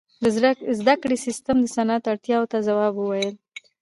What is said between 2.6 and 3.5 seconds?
ځواب وویل.